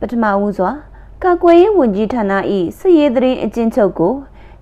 [0.00, 0.70] ပထမဦးစွာ
[1.24, 2.32] ကာကွယ်ရေးဝန်ကြီးဌာန၏
[2.78, 4.14] စစ်ရေးသတင်းအကျဉ်းချုပ်ကို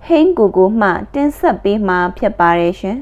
[0.06, 2.98] ဟိန်းကိုကိုမှတင်ဆက်ပေးမှာဖြစ်ပါတယ်ရှင်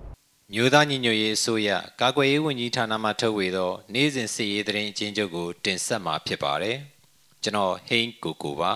[0.52, 6.76] ။မြို့သားညီညွတ်ရေးအစိုးရကာကွယ်ရေးဝန်ကြီးဌာနမှထုတ်ဝေသောနေ့စဉ်စစ်ရေးသတင်းအကျဉ်းချုပ်ကိုတင်ဆက်မှာဖြစ်ပါတယ်။
[7.42, 8.72] ကျွန်တော်ဟိန်းကိုကိုပါ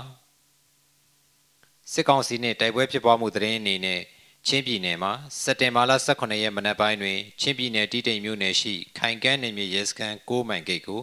[1.93, 4.01] ။စစ်ကောင်စီနှင့်တိုက်ပွဲဖြစ်ပွားမှုသတင်းအနေနဲ့
[4.47, 11.01] ချင်းပြည်နယ်မှာစက်တင်ဘာလ18ရက်မနက်ပိုင်းတွင်ချင်းပြည်နယ်တီးတိမ်မြို့နယ်ရှိခိုင်ကန်းနယ်မြေရဲစခန်း6မိုင်ဂိတ်ကို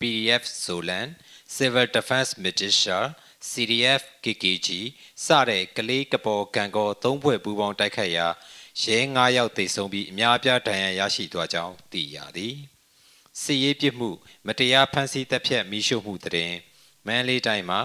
[0.00, 1.08] PDF Solan
[1.56, 2.98] Civil Defense Militia
[3.50, 4.68] CDF KKG
[5.24, 8.26] စတဲ့ကလေးကပေါ်ကံကောသုံးဖွဲ့ပူးပေါင်းတိုက်ခတ်ရာ
[8.82, 12.56] ရဲ9ယောက်သေဆုံးပြီးအများအပြားဒဏ်ရာရရှိသွားကြောင်းသိရသည်
[13.42, 14.10] စစ်ရေးပြစ်မှု
[14.46, 16.56] မတရားဖမ်းဆီးတပ်ဖြတ်မိရှုမှုတရင်
[17.06, 17.80] မန်းလေးတိုင်းမှာ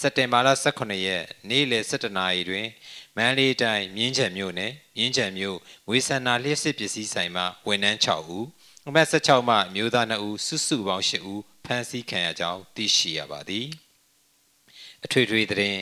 [0.00, 2.66] စက်တင်ဘာလ18ရက်နေ့လယ်17နာရီတွင်
[3.16, 8.46] မန်းလေးတိုင်းမြင်းချံမြို့နယ်မြင်းချံမြို့ငွေဆန္ဒလျှက်စစ်ပစ္စည်းဆိုင်မှဝန်ထမ်း6ဦး
[8.88, 13.66] အမှတ်16မှမျိုးသား2ဦးစုစုပေါင်း8ဦးဖမ်းဆီးခံရကြောင်းသိရှိရပါသည်
[15.04, 15.80] အထွေထွေသတင်း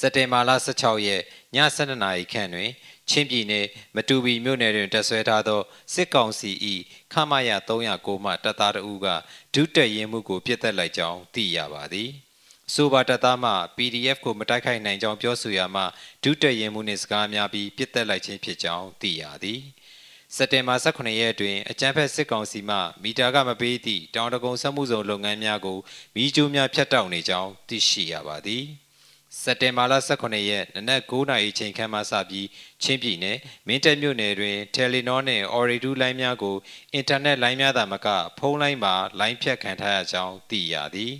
[0.00, 1.22] စက်တင်ဘာလ16ရက်
[1.54, 2.70] ည7:00နာရီခန့်တွင်
[3.10, 3.66] ချင်းပြည်နယ်
[3.96, 5.60] မတူပီမြို့နယ်တွင်တပ်ဆွဲထားသော
[5.94, 6.50] စစ်ကောင်စီ၏
[7.12, 9.06] ခမရ309မှတပ်သားတအူးက
[9.54, 12.10] ဒုတက်ရင်မှုကိုပြစ်တက်လိုက်ကြောင်းသိရပါသည်။
[12.74, 15.82] ဆိုပါတပ်သားမှ PDF ကိုမတိုက်ခိုက်နိုင်ကြောင်းပြောဆိုရမှ
[16.24, 19.60] ဒုတက်ရင်မှုနှင့်စကားများပြီးပြစ်တက်လိုက်ခြင်းဖြစ်ကြောင်းသိရသည်။
[20.38, 25.78] စက်တင်ဘာ18ရက်တွင်အကြမ်းဖက်စစ်ကောင်စီမှမီတာကမပေးသည့်တောင်တကုံစက်မှုဇုံလုပ်ငန်းများကို
[26.14, 28.64] မီးကျိုးများဖျက်တောက်နေကြောင်းသိရှိရပါသည်။
[29.42, 32.48] စက်တင်ဘာလ18ရက်နနက်9:00နာရီချိန်ခန့်မှစပြီး
[32.82, 36.56] ချင်းပြည်နယ်မင်းတပ်မြို့နယ်တွင်တယ်လီနောနှင့်အော်ရီဒူးလိုင်းများကို
[36.94, 38.08] အင်တာနက်လိုင်းများသာမက
[38.38, 41.14] ဖုန်းလိုင်းမှာလိုင်းဖြတ်ခံထားရကြောင်းသိရသည်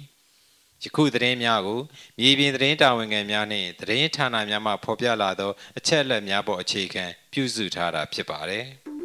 [0.83, 1.81] ယခုသတင်းများကို
[2.19, 8.67] မြေပြင်သတင်းတာဝန်ခံများနှင့်သတင်းဌာနများမှဖော်ပြလာသောအချက်အလက်များပေါ်အခြေခံပြုစုထားတာဖြစ်ပါတယ်။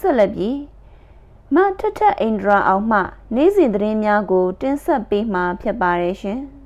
[0.00, 0.58] ဆက်လက်ပြီး
[1.54, 3.00] မထထအိန္ဒြာအောင်မှ
[3.34, 6.40] နေ့စဉ်သတင်းများကို တင်ဆက်ပေးမှာဖြစ်ပါတယ်ရှင်။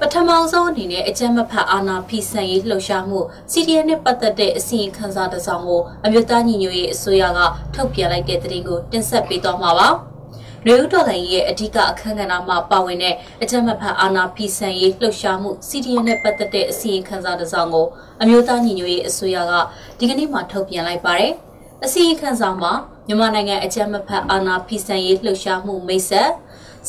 [0.00, 3.20] ပထမဆုံးအနေနဲ့အကြမ်းမဖက်အာဏာဖီဆန်ရေးလှုပ်ရှားမှု
[3.52, 7.40] CDN နဲ့ပတ်သက်တဲ့အစီရင်ခံစာတစ်စောင်ကိုအမျိုးသားညီညွတ်ရေးအစိုးရက
[7.74, 9.88] ထုတ်ပြန်လိုက်တဲ့သတင်းကိုတင်ဆက်ပေးသွားမှာပါ။
[10.66, 17.86] လူဦးတော်လှန်ရေးရဲ့အဓိကအခမ်းအနားမှာပါဝင်တဲ့အကြမ်းမဖက်အာဏာဖီဆန်ရေးလှုပ်ရှားမှု CDN နဲ့ပတ်သက်တဲ့အစီရင်ခံစာတစ်စောင်ကို
[18.22, 19.52] အမျိုးသားညီညွတ်ရေးအစိုးရက
[19.98, 21.34] ဒီကနေ့မှထုတ်ပြန်လိုက်ပါတယ်။
[21.84, 22.72] အစီရင်ခံစာမှာ
[23.06, 26.30] မြန်မာနိုင်ငံအကြမ်းမဖက်အာဏာဖီဆန်ရေးလှုပ်ရှားမှုမိတ်ဆက်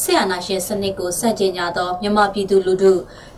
[0.02, 2.94] ဆရာနာရှင်စနစ်ကိုစန့်ကျင်ကြသောမြန်မာပြည်သူလူထု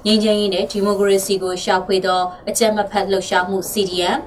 [0.06, 4.19] ငြိမ်းချမ်းရေးနဲ့ဒီမိုကရေစီကိုရှာဖွေသောအကြမ်းမဖက်လှုပ်ရှားမှု CDM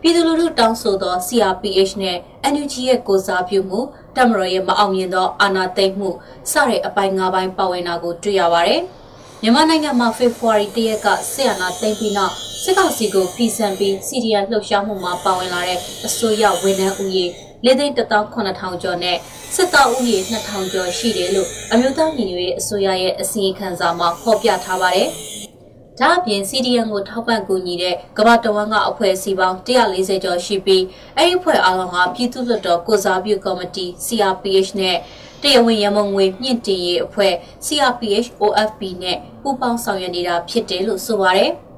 [0.00, 2.16] ပြည်သူလူထုတောင်းဆိုသော CRPH နဲ့
[2.52, 3.80] NUG ရဲ့ကိုစားပြုမှု
[4.16, 6.10] တမတော်ရဲ့မအောင်မြင်သောအာဏာသိမ်းမှု
[6.50, 8.82] စတဲ့အပိုင်း၅ပိုင်းပါဝင်တာကိုတွေ့ရပါတယ်။
[9.42, 17.26] မြန်မာနိုင်ငံမှာဖေဖော်ဝါရီ၁ရက်ကဆီယနာသိမ်းပြီးနောက်စစ်ကောင်စီကိုပြည်စံပြီး CDM လှုပ်ရှားမှုမှာပါဝင်လာတဲ့အစိုးရဝန်ထမ်းဦးရေ
[17.66, 19.16] ၄သိန်း18000ကျော်နဲ့
[19.54, 25.08] စစ်သားဦးရေ2000ကျော်ရှိတယ်လို့အမျိုးသားညီညွတ်ရေးအစိုးရရဲ့အစီရင်ခံစာမှာဖော်ပြထားပါတယ်။
[26.00, 30.84] ဒါအပြင် CDN ကိုထောက်ပံ့ကူညီတဲ့ကမ္ဘာတဝန်းကအဖွဲ့အစည်းပေါင်း140ကျော်ရှိပြီး
[31.16, 34.96] အဲ့ဒီအဖွဲ့အားလုံးကပြည်သူ့လွှတ်တော်ကိုစားပြုကော်မတီ CRPH နဲ့
[35.42, 37.34] တရားဝင်ရမုံငွေမြင့်တင်ရေးအဖွဲ့
[37.66, 41.52] CRPH OFP နဲ့ပူးပေါင်းဆောင်ရွက်နေတာဖြစ်တယ်လို့ဆိုပါတယ်။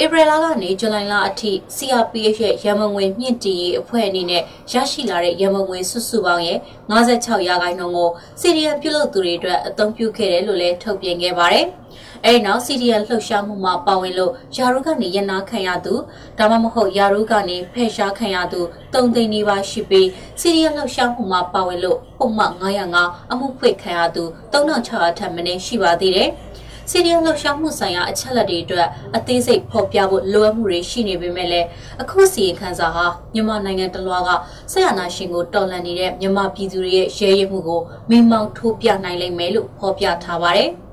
[0.00, 4.42] ဧပြီလကနေဇူလိုင်လအထိ CRPH ရဲ့ရမန်ငွေမြင့်တင်ရေးအဖွဲ့အနေနဲ့
[4.72, 6.58] ရရှိလာတဲ့ရမန်ငွေစုစုပေါင်းရဲ့
[6.90, 8.10] 56ရာခိုင်နှုန်းကို
[8.40, 11.66] စီရီယံပြုလုပ်သူတွေအတွက်အသုံးပြုခဲ့တယ်လို့လည်းထုတ်ပြန်ခဲ့ပါတယ်။
[12.24, 15.94] အဲဒီနောက်စီရီယံလှုပ်ရှားမှုမှာပါဝင်လို့ယာရုကနေရနာခံရသူ
[16.38, 18.60] ဒါမှမဟုတ်ယာရုကနေဖယ်ရှားခံရသူ
[18.92, 20.08] ၃သိန်းနီးပါးရှိပြီး
[20.40, 22.52] စီရီယံလှုပ်ရှားမှုမှာပါဝင်လို့ပုံမှန်
[22.96, 26.28] 905အမှုဖွင့်ခံရသူ3600ထက်မနည်းရှိပါသေးတယ်။
[26.90, 31.66] စီရီယံလှုပ်ရှားမှုဆိုင်ရာအချက်လက်တွေအတွက်အသေးစိတ်ဖော်ပြဖို့လိုအပ်မှုတွေရှိနေပေမဲ့လည်း
[32.02, 34.30] အခုစီရင်ခံစာဟာမြန်မာနိုင်ငံတလွှားက
[34.72, 37.80] ဆက်ရနာရှင်ကိုတော်လှန်နေတဲ့မြန်မာပြည်သူတွေရဲ့ရဲရည်မှုကို
[38.10, 40.70] မိမောင်းထိုးပြနိုင်လိမ့်မယ်လို့ဖော်ပြထားပါတယ်။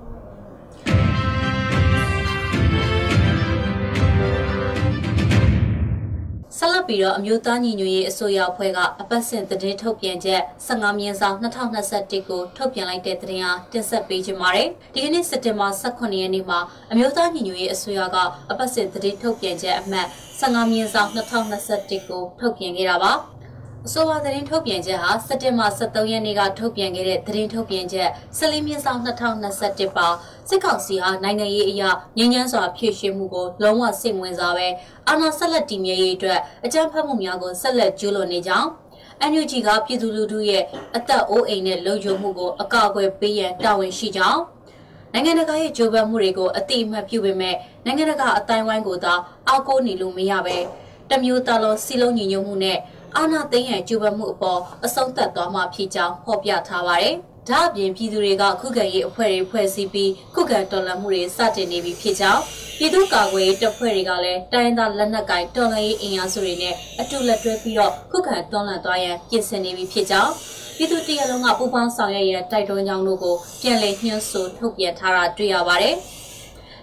[6.61, 16.59] ဆက်လက်ပြီးတော့အမျိုးသားညီညွတ်ရေးအစိုးရအဖွဲ့ကအပတ်စဉ်သတင်းထုတ်ပြန်ချက်15မြင်းဆောင်2021ကိုထုတ်ပြန်လိုက်တဲ့သတင်းအားတင်ဆက်ပေးချင်ပါတယ်။ဒီကနေ့စက်တင်ဘာ18ရက်နေ့မှာ
[16.91, 18.17] အမျိုးသားညီညွတ်ရေးအစိုးရက
[18.51, 20.07] အပတ်စဉ်သတင်းထုတ်ပြန်ချက်အမှတ်
[20.39, 23.13] 15မြင်းဆောင်2021ကိုထုတ်ပြန်ခဲ့တာပါ။
[23.87, 30.07] အဆိုပါသတင်းထုတ်ပြန်ချက်ဟာစက်တင်ဘာ23ရက်နေ့ကထုတ်ပြန်ခဲ့တဲ့သတင်းထုတ်ပြန်ချက်14မြင့်ဆောင်2021ပါ
[30.49, 34.67] စစ်ကောင်စီဟာနိုင်ငံရေးအရာငြင်းညမ်းစွာဖြည့်ရှင်းမှုကိုလုံးဝစိတ်ဝင်စားပဲ
[35.07, 38.67] အာဏာဆက်လက်တည်မြဲရေးအတွက်အကြမ်းဖက်မှုများကိုဆက်လက်ကျူးလွန်နေကြောင်း
[39.31, 40.63] NUG ကပြည်သူလူထုရဲ့
[40.95, 44.41] အသက်အိုးအိမ်နဲ့လုံခြုံမှုကိုအကာအကွယ်ပေးရန်တာဝန်ရှိကြောင်း
[45.13, 47.55] နိုင်ငံတကာရဲ့ကြိုးပမ်းမှုတွေကိုအတိအမှတ်ပြုပေမဲ့
[47.85, 49.13] နိုင်ငံတကာအတိုင်းဝိုင်းကိုသာ
[49.47, 50.57] အောက်ကိုနေလို့မရပဲ
[51.09, 52.77] တမျိုးသားလုံးစီလုံးညီညွတ်မှုနဲ့
[53.17, 57.15] အာဏာသိမ်းရန်ကြိုးပမ်းမှုအပေါ်အဆုံးသတ်သွားမှာဖြစ်ကြောင်းဖော်ပြထားပါတယ်။
[57.49, 62.41] ဒါအပြင်ပြည်သူတွေကခုခံရေးအဖွဲ့တွေဖွဲ့စည်းပြီးခုခံတော်လှန်မှုတွေစတင်နေပြီဖြစ်ကြောင်း
[62.77, 70.31] ပြည်သူ့ကာကွယ်ရေးတပ်ဖွဲ့တွေကလည်းတိုင်းသားလက်နက်ကိုင်တော်လှန်ရေးအင်အားစုတွေနဲ့အတူလက်တွဲပြီးတော့ခုခံတော်လှန်သွားရန်ပြင်ဆင်နေပြီဖြစ်ကြောင်း
[70.77, 75.95] ပြည်သူတရလုံးကပူးပေါင်းဆောင်ရွက်ရန်တိုက်တွန်းကြောင်းတို့ကိုပြန်လည်ညှင်းဆိုထုတ်ပြန်ထားတာတွေ့ရပါတယ်။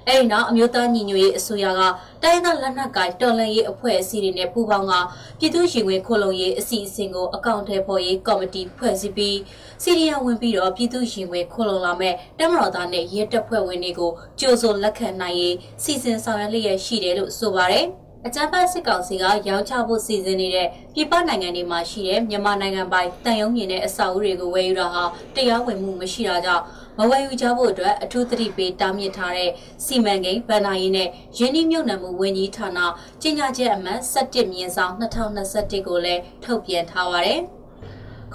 [0.08, 1.82] အဲဒီနောက်အမျိုးသားညီညွတ်ရေးအစိုးရက
[2.22, 4.92] တိုင်းဒေသလက်နက်ကိုင်တော်လှန်ရေးအဖွဲ့အစည်းတွေနဲ့ပူးပေါင်းက
[5.38, 9.38] ပြည်သူ့ရင်ဝင်ခိုလုံရေးအစီအစဉ်ကိုအကောင့်ထဲပေါ်ရေးကော်မတီဖွဲ့စည်းပြီး
[9.82, 14.10] စီရီယံဝင်ပြီးတော့ပြည်သူ့ရင်ဝင်ခိုလုံလာမဲ့တမတော်သားနဲ့ရဲတပ်ဖွဲ့ဝင်တွေကို
[14.40, 17.86] ကြိုးစိုးလက်ခံနိုင်ရေးစီစဉ်ဆောင်ရွက်လျက်ရှိတယ်လို့ဆိုပါတယ်
[18.26, 25.04] အကြမ်းဖက်စစ်ကောင်စီကရောင်းချဖို့စီစဉ်နေတဲ့ပြည်ပနိုင်ငံတွေမှာရှိတဲ့မြန်မာနိုင်ငံပိုင်တန်ယုံမြင်တဲ့အဆောက်အဦတွေကိုဝယ်ယူတာဟာ
[25.34, 26.64] တရားဝင်မှုမရှိတာကြောင့်
[26.98, 29.50] မဝယ်ယူကြဖို့အတွက်အထူးသတိပေးတားမြစ်ထားတဲ့
[29.84, 31.08] စီမံကိန်းဗန်နာရေးနဲ့
[31.38, 32.78] ရင်းနှီးမြှုပ်နှံမှုဝန်ကြီးဌာန
[33.22, 37.40] ကြီးညာချက်အမှတ်17မြင်းဆောင်2021ကိုလည်းထုတ်ပြန်ထားပါတယ်။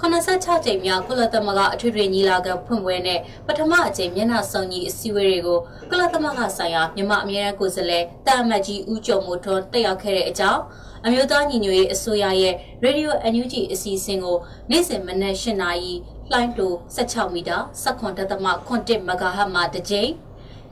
[0.00, 5.58] 86ကြိမ်မြောက်ကုလသမဂ္ဂအထွေထွေညီလာခံဖွင့်ပွဲနဲ့ပထမအကြိမ်မျက်နှာစုံညီအစည်းအဝေးတွေကို
[5.90, 10.60] ကုလသမဂ္ဂဆိုင်ရာမြန်မာအမြဲတမ်းကိုယ်စားလှယ်တာအမတ်ကြီးဦးကျော်မိုးထွန်းတက်ရောက်ခဲ့တဲ့အကြောင်း
[11.06, 12.54] အမျိုးသားညီညွတ်ရေးအစိုးရရဲ့
[12.84, 14.36] Radio NUG အစီအစဉ်ကို
[14.70, 15.94] နေ့စဉ်မနက်၈နာရီ
[16.30, 20.10] လှိုင်းတို16မီတာ17.7 MHz မှာတစ်ကြိမ်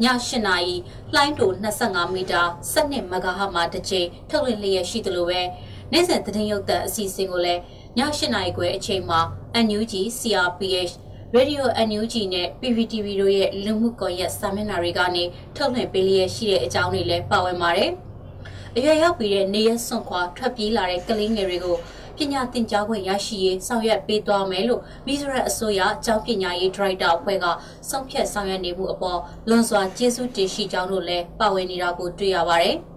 [0.02, 0.76] ည8နာရီ
[1.14, 2.40] လှိုင်းတို25မီတာ
[2.72, 5.40] 12 MHz မှာတစ်ကြိမ်ထုတ်လွှင့်လျက်ရှိသလိုပဲ
[5.92, 7.60] နေ့စဉ်သတင်းရုပ်သံအစီအစဉ်ကိုလည်း
[7.98, 9.20] ည8နာရီခွဲအချိန်မှာ
[9.66, 10.92] NUG CRPH
[11.36, 15.24] Radio NUG နဲ့ PPTV တို့ရဲ့လူမှုကွန်ရက်စာမျက်နှာတွေကနေ
[15.56, 17.92] ထုတ်လွှင့်ပေးလျက်ရှိတဲ့အကြောင်းတွေလည်းပါဝင်ပါတယ်။
[18.76, 21.76] အရွယ်ရောက်ပြီးတဲ့နေရစွန့်ခွာထွက်ပြေးလာတဲ့ကလေးငယ်တွေကို
[22.20, 27.46] ပညာသင်ကြားခွင့်ရရှိရေးဆောင်ရွက်ပေးသွားမယ်လို့မီဇရက်အစိုးရကျောင်းပညာရေးဒရိုက်တာအဖွဲ့က
[27.90, 29.18] ဆုံးဖြတ်ဆောင်ရွက်နေမှုအပေါ်
[29.48, 32.76] လွန်စွာကျေးဇူးတင်ရှိကြောင်းတို့လည်းပါဝင်နေတာကိုတွေ့ရပါတယ်။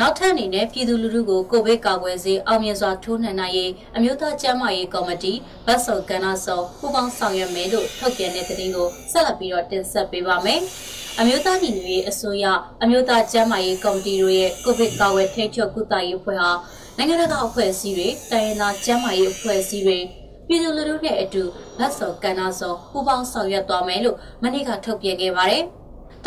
[0.00, 5.32] နောက်ထပ်အနေနဲ့ပြည်သူလူထုကိုကိုဗစ်ကာကွယ်ဆေးအောင်မြင်စွာထိုးနှံနိုင်ရေးအမျိုးသားကျန်းမာရေးကော်မတီ
[5.66, 10.60] ဗတ်စုံကဏ္ဍဆောင်ပူးပေါင်းဆောင်ရွက်မယ်လို့ထုတ်ပြန်တဲ့သတင်းကိုဆက်လက်ပြီးတော့တင်ဆက်ပေးပါမယ်။
[11.18, 12.44] အမျိုးသားညီညွတ်ရေးအစိုးရ
[12.82, 16.50] အမျိုးသားကျန်းမာရေးကော်မတီတို့ရဲ့ကိုဗစ်ကာကွယ်ထိန်းချုပ်ကုသရေးအဖွဲ့ဟာ
[16.96, 19.98] နိုင်ငံတကာအဖွဲ့အစည်းတွေတိုင်းရင်းသားကျန်းမာရေးအဖွဲ့အစည်းတွေ
[20.46, 21.42] ပြည်သူလူထုနဲ့အတူ
[21.78, 25.64] လက်စော်ကဏ္ဍဆောင်ပူးပေါင်းဆောင်ရွက်သွားမယ်လို့မနေ့ကထုတ်ပြန်ခဲ့ပါတယ်။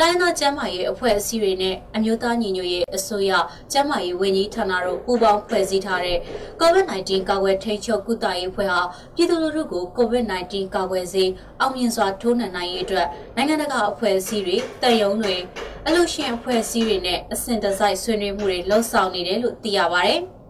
[0.03, 3.31] တိုင်းသားကျန်းမာရေးအဖွဲ့အစည်းတွေနဲ့အမျိုးသားညီညွတ်ရေးအစိုးရ
[3.71, 6.17] ကျန်းမာရေးဝန်ကြီးဌာနတို့ပူးပေါင်းဖွဲ့စည်းထားတဲ့
[6.61, 8.81] COVID-19 ကာကွယ်ထိန်းချုပ်ကုသရေးအဖွဲ့ဟာ
[9.15, 11.29] ပြည်သူလူထုကို COVID-19 ကာကွယ်ဆေး
[11.59, 15.35] အောင်မြင်စွာထိုးနှံနိုင်ရေးအတွက်နိုင်ငံတကာအဖွဲ့အစည်းတွေတန်ယုံတွေ
[15.87, 20.21] အလို့ရှင်အဖွဲ့အစည်းတွေနဲ့အဆင့်တစိုက်ဆွေးနွေးမှုတွေလှုပ်ဆောင်နေတယ်လို့သိရပါတယ်။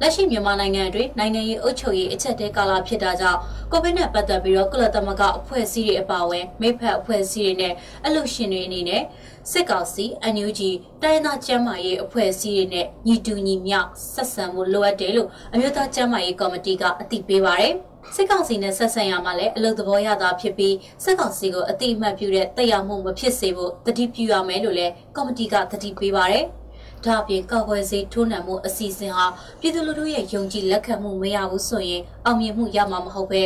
[0.00, 3.38] လက်ရှိမြန်မာနိုင်ငံအတွင်းနိုင်ငံရေးအုပ်ချုပ်ရေးအချက်တဲကာလဖြစ်တာကြောင့်
[3.72, 7.74] ကိုဗစ်နဲ့ပတ်သက်ပြီးတော့ကုလသမဂ္ဂအဖွဲ့အစည်းတွေအပါအဝင်မိဖက်အဖွဲ့အစည်းတွေနဲ့
[8.04, 9.02] အလှရှင်တွေအနေနဲ့
[9.50, 10.60] စစ်ကောင်စီ NUG
[11.02, 13.78] တိုင်းသားကျန်းမာရေးအဖွဲ့အစည်းတွေနဲ့ညီတူညီမျှ
[14.14, 17.74] ဆက်ဆံမှုလိုအပ်တယ်လို့အမျိုးသားကျန်းမာရေးကော်မတီကအသိပေးပါတယ်
[18.14, 20.74] စစ်ကောင်စီနဲ့ဆက်ဆံရမှာလည်းအလုပ်သဘောရတာဖြစ်ပြီး
[21.04, 26.46] စစ်ကောင်စီကိုအတိအမှတ်ပြုတဲ့တရားမှုမဖြစ်စေဖို့တတိပြုရမယ်လို့လည်းကော်မတီကတတိပေးပါတယ်။
[27.06, 29.26] ဒါအပြင်ကောက်ွယ်စေးထိုးနှံမှုအစီအစဉ်ဟာ
[29.60, 33.42] ပြည်သူလူထုရဲ့ယုံကြည်လက်ခံမှုမရဘူးဆိုရင်အောင်မြင်မှုရမှာမဟုတ်ပဲ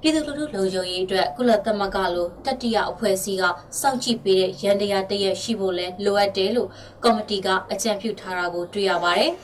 [0.00, 3.44] ပြည်သူလူထုလုံခြုံရေးအတွက်ကုလသမဂ္ဂလိုတတိယအဖွဲ့အစည်းက
[3.80, 6.68] စောင့်ကြည့်ပေးတဲ့ရန်တရားတရက်ရှိဖို့လဲလိုအပ်တယ်လို့
[7.04, 9.32] ကော်မတီကအကြံပြုထားတာကိုတွေ့ရပါတယ်။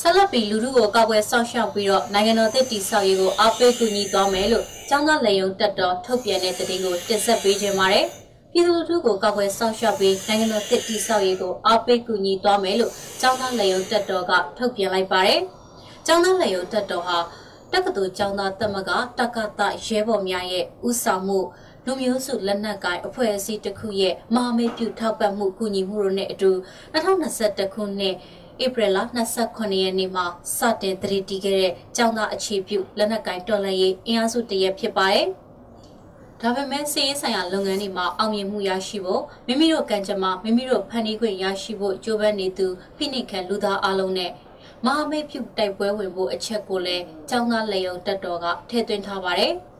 [0.00, 8.06] ဆက်လက်ပြီးလူထုကိုကောက်ွယ်ဆောက်ရှောက်ပြီးတော့နိုင်ငံတော်သစ်တည်ဆောက်ရေးကိုအားပေးကူညီသွားမယ်လို့ ကျောင်းသားလေယုံတက်တော်ထုတ်ပြန်တဲ့သတင်းကိုတင်ဆက်ပေးခြင်းပါတယ်။
[8.52, 15.40] ပြည်သူလူထုကိုကောက်ွယ်ဆောက်ရှောက်ပြီးနိုင်ငံတော်သစ်တည်ဆောက်ရေးကိုအားပေးကူညီသွားမယ်လို့ကျောင်းသားလေယုံတက်တော်ကထုတ်ပြန်လိုက်ပါတယ်။
[16.06, 17.18] ကျောင်းသားလေယုံတက်တော်ဟာ
[17.72, 21.38] တက္ကသိုလ်ကျောင်းသားတမကတက္ကသရဲဘော်များရဲ့ဥဆောင်မှု
[21.84, 26.50] လူမျိုးစုလက်နက်ကိုင်အဖွဲ့အစည်းတစ်ခုရဲ့မဟာမိတ်ပြုထောက်ပံ့မှုကူညီမှုတို့နဲ့အတူ
[26.94, 28.14] 2021ခုနှစ်
[28.64, 28.98] ဧပြီလ
[29.38, 35.26] 29ရက်နေ့မှာစတင်တည်တည်ခဲ့တဲ့ကျောင်းသားအခြေပြုလက်နက်ကင်တော်လှန်ရေးအင်အားစုတရက်ဖြစ်ပါတယ်။
[36.40, 44.30] ဒါပေမဲ့စီးရင်ဆိုင်ရာလုပ်ငန်းတွေမှာအောင်မြင်မှုရရှိဖို့မိမိတို့ကံကြမ္မာမိမိတို့ဖန်တီးခွင့်ရရှိဖို့ကြိုးပမ်းနေသူဖိနှိပ်ခံလူသားအလုံးနဲ့
[44.84, 49.54] မဟာမိတ်ပြုတိုက်ပွဲဝင်ဖို့အချက်ကိုလည်းကျောင်းသားလေယုံတက်တော်ကထည့်သွင်းထားပါတယ်။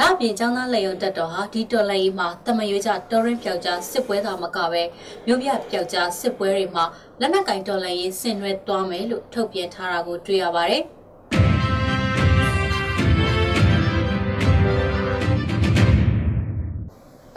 [0.00, 4.82] ဒါအပြင်ចောင်းသားလေယုံတက်တော်ဟာဒီတော်လိုင်းမှာတမရွေးကြတော်ရင်ပြောက်ကြားစစ်ပွဲသာမကပဲ
[5.26, 6.84] မြို့ပြပြောက်ကြားစစ်ပွဲတွေမှာ
[7.20, 10.82] လက်နက်ကင်တော်လိုင်းရေးဆင်နွှဲသွားမယ်လို့ထုတ်ပြန်ထားတာကိုတွေ့ရပါတယ်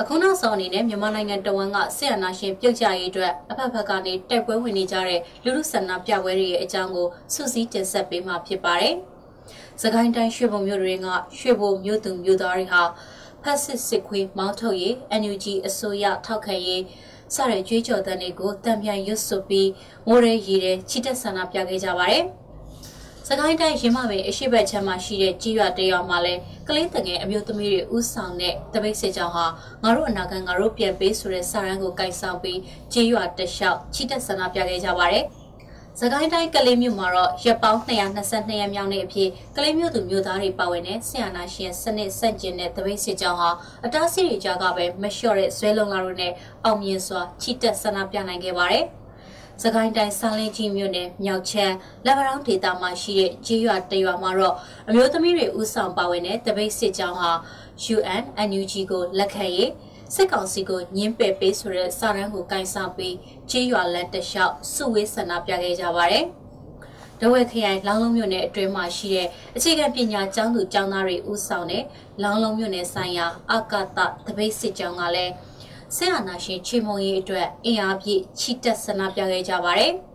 [0.02, 8.96] အခုနောက်ဆုံးအနေနဲ့မြန်မာနိုင်ငံတဝန်ကဆီယနာရှင်ပြုတ်ကြရေးအတွက်အဖက်ဖက်ကနေတိုက်ပွဲဝင်နေကြတဲ့လူလူဆန္ဒပြပွဲတွေရဲ့အကြောင်းကိုစုစည်းတင်ဆက်ပေးမှာဖြစ်ပါတယ်။
[9.84, 11.08] စကိုင်းတိုင်းရွှေဘုံမြို့တွေက
[11.38, 12.82] ရွှေဘုံမြို့သူမြို့သားတွေဟာ
[13.44, 16.84] ဖက်စစ်စစ်ခွေးမောင်းထုတ်ရေး NUG အစိုးရထောက်ခံရေး
[17.36, 19.70] စတဲ့ကြွေးကြော်တဲ့တွေကိုတံပြန်ရွတ်ဆိုပြီး
[20.08, 22.24] မိုးရဲရည်တဲ့ချစ်တက်ဆန္ဒပြခဲ့ကြပါတယ်။
[23.28, 26.34] စကိုင်းတိုင်းရင်းမပင်အရှိတ်ချမ်းမှာရှိတဲ့ကြီးရွာတရွာမှာလဲ
[26.68, 29.46] ကလေးတငယ်အမျိုးသမီးတွေဥဆောင်တဲ့တပိတ်စစ်ကြောင်းဟာ
[29.84, 32.60] ငါတို့အနာဂတ်ငါတို့ပြန်ပေးဆိုတဲ့စာရန်ကိုကိုင်ဆောင်ပြီး
[32.94, 35.26] ကြီးရွာတလျှောက်ချစ်တက်ဆန္ဒပြခဲ့ကြပါတယ်။။
[36.02, 43.50] စကိုင်းတိုင်းကလေးမြို့မှာတော့ရက်ပေါင်း222ရက်မြောက်နေ့အဖြစ်ကလေးမြို့သူမြို့သားတွေပါဝင်တဲ့ဆီယနာရှင်စနစ်စန့်ကျင်တဲ့တပိတ်စစ်ကြောင်းဟာ
[43.86, 46.34] အတားဆီးတွေကြားကပဲမလျှော့တဲ့ဇွဲလုံးလာတို့နဲ့
[46.66, 48.86] အောင်မြင်စွာချီတက်ဆန္ဒပြနိုင်ခဲ့ပါတယ်။
[49.64, 51.76] စကိုင်းတိုင်းဆန်းလင်းကြီးမြို့နယ်မြောက်ချမ်း
[52.06, 54.56] လက်ဗရောင်းဒေသမှာရှိတဲ့ကြီးရွာတရွာမှာတော့
[54.90, 57.32] အမျိုးသမီးတွေဥဆောင်ပါဝင်တဲ့တပိတ်စစ်ကြောင်းဟာ
[57.96, 59.70] UN NUG ကိုလက်ခံရေး
[60.14, 63.16] စစ်ကောင်စီကိုညှင်းပယ်ပေးဆိုတဲ့စာရန်ကိုကင်ဆောင်ပြီး
[63.50, 66.26] ကြေးရွာလက်တလျှောက်စုဝေးဆန္ဒပြခဲ့ကြပါတယ်။
[67.20, 71.84] ဒဝဲခရိုင်လောင်းလုံးမြို့နယ်အတွင်းမှာရှိတဲ့အခြေခံပညာကျောင်းသူကျောင်းသားတွေဦးဆောင်တဲ့
[72.24, 75.34] လောင်းလုံးမြို့နယ်ဆိုင်ရာအာကာသတပိတ်စစ်ကြောင်းကလည်း
[75.96, 79.94] ဆရာနာရှင်ချေမုံရေးအတွက်အင်အားပြည့်ချီတက်ဆန္ဒပြခဲ့ကြပါတယ်။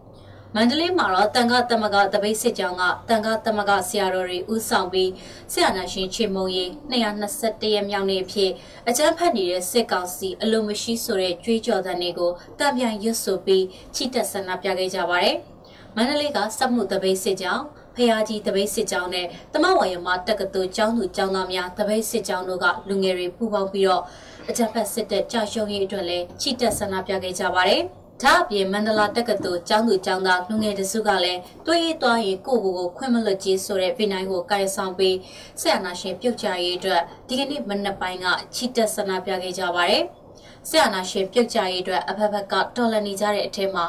[0.57, 5.11] မန္တလေးမှာတော့တန်ခါတမကတပိတ်စစ်ကြောင်းကတန်ခါတမကဆရာတော်တွေဦးဆောင်ပြီး
[5.53, 8.51] ဆရာနာရှင်ချေမုံရီ221ရက်မြောက်နေ့ဖြစ်
[8.89, 15.37] အကြမ်းဖက်နေတဲ့စစ်ကောင်စီအလိုမရှိဆိုတဲ့ကြွေးကြော်သံတွေကိုတံပြန်ရွတ်ဆိုပြီးချီတက်ဆန္ဒပြခဲ့ကြပါတယ်။
[15.97, 24.03] မန္တလေးကစက်မှုတပိတ်စစ်ကြောင်းဖရာကြီးတပိတ်စစ်ကြောင်းနဲ့တမဝရမတက္ကသိုလ်ကျောင်းသူကျောင်းသားများတပိတ်စစ်ကြောင်းတို့ကလူငယ်တွေပူးပေါင်းပြီးတော့
[24.49, 27.85] အကြမ်းဖက်စစ်တပ်ကြာရှုံးရေးအတွက်လည်းချီတက်ဆန္ဒပြခဲ့ကြပါတယ်။
[28.23, 35.17] ဒါအပြင်မန္တလာတက္ကသိုလ်ကျောင်းသူကျောင်းသားလူငယ်တစုကလည်းတွေးရသွားရင်ကိုကိုကိုခွင့်မလွတ်ကြီးဆိုတဲ့ဗီနိုင်ကိုကင်ဆောင်ပြီး
[35.61, 40.03] ဆရာနာရှင်ပြုတ်ကြရေးအတွက်ဒီကနေ့မနက်ပိုင်းကချီတက်ဆန္ဒပြခဲ့ကြပါတယ်။
[40.69, 43.85] ဆရာနာရှင်ပြုတ်ကြရေးအတွက်အဖက်ဖက်ကတော်လန်နေကြတဲ့အထက်မှာ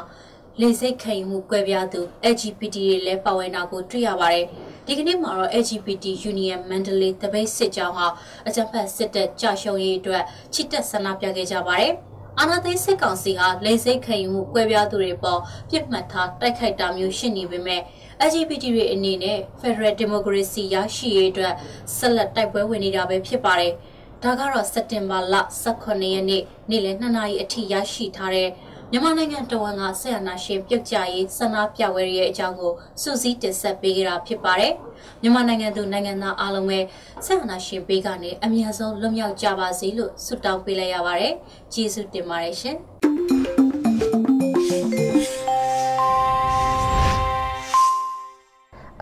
[0.60, 2.00] လေစိတ်ခံယူမှုကွဲပြားသူ
[2.32, 4.44] LGBT တွေလည်းပါဝင်တာကိုတွေ့ရပါတယ်။
[4.86, 8.06] ဒီကနေ့မှာတော့ LGBT Union Mandalay တပိတ်စစ်ကြောင်းဟာ
[8.46, 10.22] အကြံဖတ်စစ်တပ်ကြာရှုံးရေးအတွက်
[10.54, 11.94] ချစ်တက်ဆန္ဒပြခဲ့ကြပါတယ်။
[12.40, 15.40] အာဏာသိမ်းစစ်ကောင်စီဟာလိမ့်စိတ်ခံယူမှုကွဲပြားသူတွေပေါ်
[15.70, 17.80] ပြစ်မှတ်ထားတိုက်ခိုက်တာမျိုးရှိနေပေမဲ့
[18.28, 21.54] LGBT တွေအနေနဲ့ Federal Democracy ရရှိရေးအတွက်
[21.96, 23.72] ဆက်လက်တိုက်ပွဲဝင်နေတာပဲဖြစ်ပါတယ်။
[24.22, 28.48] ဒါကတော့စက်တင်ဘာလ18ရက်နေ့နေ့လယ်2နာရီအထိရရှိထားတဲ့
[28.92, 34.72] မြန်မာနိုင်ငံတဝန်ကဆက်အနာရှင်ပြုတ်ကြရေးဆန္ဒပြပွဲရဲ့အကြောင်းကိုစုစည်းတင်ဆက်ပေးကြတာဖြစ်ပါတယ်။
[35.22, 36.78] မြန်မာနိုင်ငံသူနိုင်ငံသားအားလုံးပဲ
[37.26, 41.34] ဆက်အနာရှင်ဘေးကနေအများဆုံးလွတ်မြောက်ကြပါစေလို့ဆုတောင်းပေးလိုက်ရပါတယ်။
[41.72, 42.76] ကျေးဇူးတင်ပါတယ်ရှင်။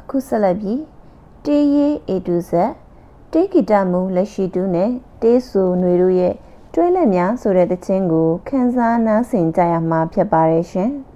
[0.00, 0.80] အခုဆက်လက်ပြီး
[1.44, 2.52] တေးရေး A to Z
[3.32, 4.90] တေးဂီတမူလက်ရှိတူးနဲ့
[5.22, 6.34] တေးဆူຫນွေတို့ရဲ့
[6.76, 10.90] တွဲလက်များဆိုတဲ့တခြင်းကိုခန်းစားနားဆင်ကြရမှာဖြစ်ပါတယ်ရှင်။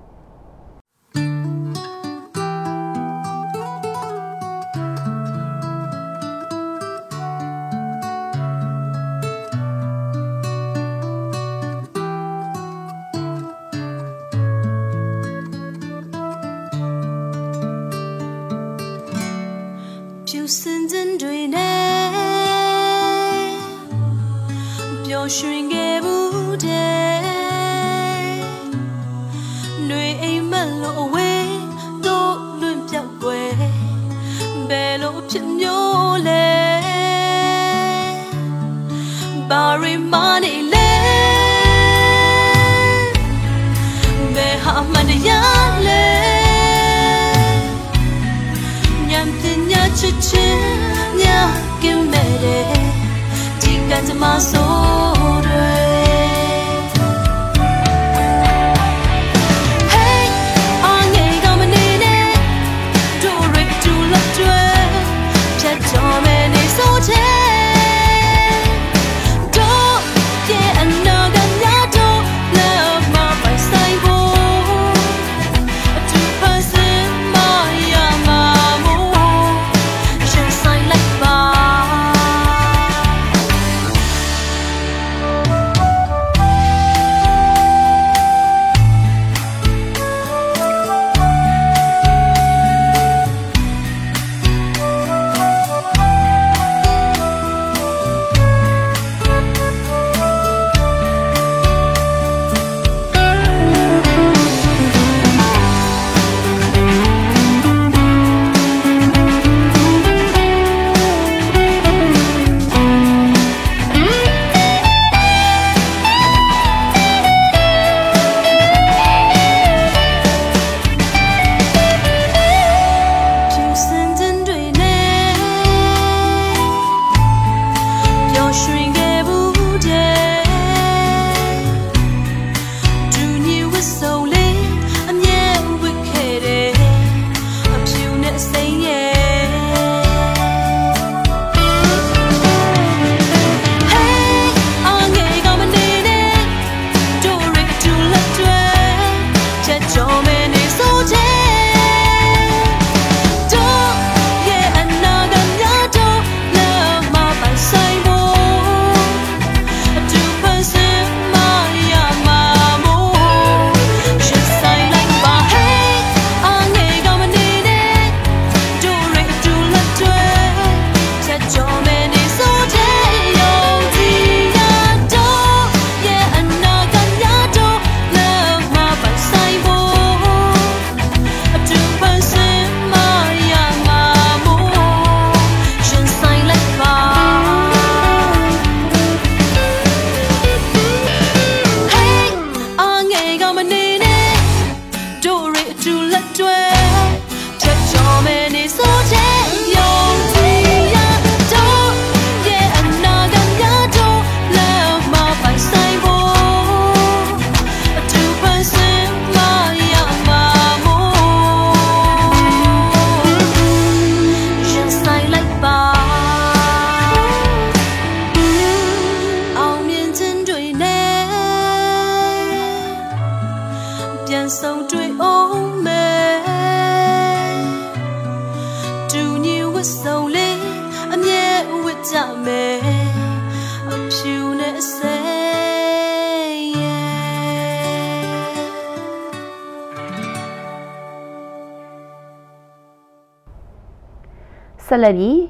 [244.88, 245.40] ဆက်လက်ပြီး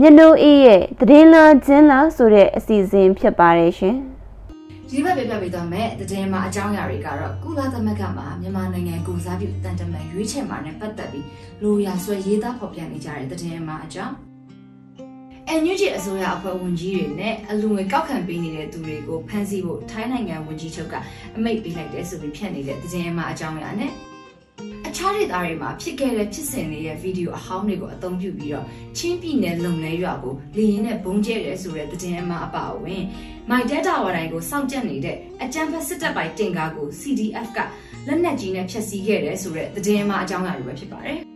[0.00, 3.96] မြနိုးအေးရဲ့သတင်းလာခြင်းလားဆိုတဲ့အစီအစဉ်ဖြစ်ပါတယ်ရှင်
[4.90, 11.26] ဒီဘက်ပြပြပေးသွားမယ်တည်င်းမှာအကြောင်းအရာတွေကတော့ကုလသမဂ္ဂမှာမြန်မာနိုင်ငံကိုစားပြုတန်တမန်ရွေးချယ်မှာနဲ့ပတ်သက်ပြီး
[11.62, 14.14] လိုရာဆွဲရေးသားဖော်ပြနေကြတဲ့တည်င်းမှာအကြောင်း
[15.48, 20.94] အန်ယူဂျီအစိုးရအဖွဲ့ဝန်ကြီးတွေနဲ့အလူငွေကောက်ခံပေးနေတဲ့သူတွေကိုဖမ်းဆီးဖို့ထိုင်းနိုင်ငံဝန်ကြီးချုပ်က
[21.36, 23.92] အမိန့်ပေးလိုက်တဲ့ဆိုပြီးဖြတ်နေတဲ့တည်င်းမှာအကြောင်းအရာနဲ့
[24.94, 33.02] အခြားဒေသတွေမှာဖြစ်ခဲ့တဲ့ဖြစ်စဉ်တွေရဲ့ဗီဒီယိုအဟောင်းတွေကိုအသုံးပြုပြီးတော့ချင်းပြည်နယ်လုံလဲရွာကိုလေရင်နဲ့ဘုံကျဲတယ်ဆိုတဲ့သတင်းအမှားအပါအဝင်
[33.50, 37.58] မိုက်ဒက်တာဝါတိုင်းကိုစောင့်ကြပ်နေတဲ့အကြံဖက်စစ်တပ်ပိုင်းတင်ကားကို CDF က
[38.06, 41.18] လက်နက်ကြီးနဲ့ဖျက်ဆီးခဲ့တယ်ဆိုတဲ့သတင်းအမှားအကြောင်းအရာတွေပဲဖြစ်ပါတယ်။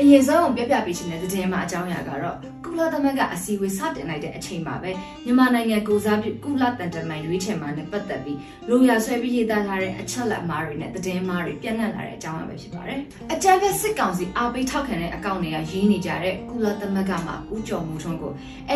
[0.00, 4.90] အရင်ဆုံးပြပြပေးချင်တဲ့သတင်းမှာအကြောင်းအရာကတော့ကုလသမဂ္ဂအစည်းအဝေးစတင်လိုက်တဲ့အချိန်မှာပဲ
[5.24, 13.00] မြန်မာနိုင်ငံကိုစားပြုကုလတန်တမန်ရွေးချယ်မှာနဲ့ပတ်သက်ပြီးလူရဆွဲပြီးရေးသားထားတဲ့အချက်လက်အမှားတွေနဲ့သတင်းမှားတွေပြန့်နှံ့လာတဲ့အကြောင်းအရာပဲဖြစ်ပါတယ်။
[13.32, 18.32] အကြမ်းဖက်စစ်ကောင်စီအားပေးထောက်ခံတဲ့အကောင့်တွေကရေးနေကြတဲ့ကုလသမဂ္ဂမှာဦးကျော်မှုထွန်းကို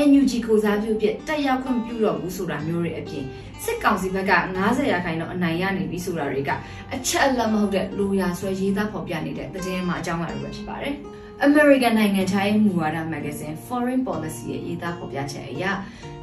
[0.09, 3.25] NUG ကိုစားပြုဖြစ်တက်ရောက်ခွင့်ပြုတော့ဘူးဆိုတာမျိုးတွေအပြင်
[3.65, 4.33] စစ်ကောင်စီဘက်က
[4.63, 6.51] 90ရာခိုင်နှုန်းအနိုင်ရနေပြီဆိုတာတွေက
[6.95, 10.97] အချက်အလက်မဟုတ်တဲ့လူရဆွဲရေးသားဖော်ပြနေတဲ့သတင်းမှာအကြောင်းအရာတွေပဲဖြစ်ပါတယ်။
[11.49, 15.65] American နိုင်ငံခြားရေးမူဝါဒမဂ္ဂဇင်း Foreign Policy ရဲ့ရေးသားဖော်ပြချက်အရ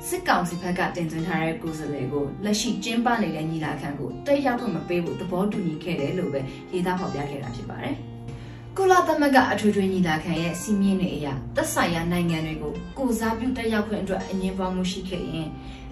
[0.08, 6.40] စစ်ကောင်စီဘက်ကတင်သွင်းထားတဲ့ကိုယ်စားလှယ်ကိုလက်ရှိကျင်းပနေတဲ့ညီလာခံကိုတက်ရောက်ခွင့်မပေးဖို့သဘောတူညီခဲ့တယ်လို့ပဲ
[6.72, 7.96] ရေးသားဖော်ပြခဲ့တာဖြစ်ပါတယ်။
[8.78, 15.48] ကုလသမဂ္ဂအထွေထွေညီလာခံရဲ့စီမင်းတွေအရသက်ဆိုင်ရာနိုင်ငံတွေကိုကိုစားပြုတက်ရောက်ခွင့်အတွက်အငင်းပွားမှုရှိခဲ့ရင်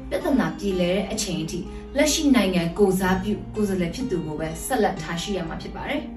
[0.10, 1.60] ပြဿနာပြည်လဲတဲ့အချိန်အထိ
[1.98, 6.04] လက်ရှိနိုင်ငံကိုစားပြုကိုယ်စားလှယ်ဖြစ်သူကိုပဲဆက်လက်ထားရှိရမှာဖြစ်ပါတယ်။